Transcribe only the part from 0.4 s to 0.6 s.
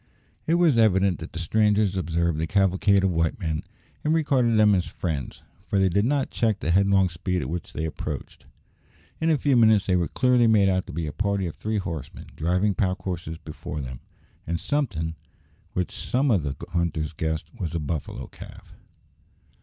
It